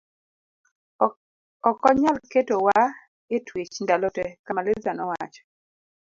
[1.69, 2.81] ok onyal keto wa
[3.35, 5.43] e twech ndalo te, Kamaliza nowacho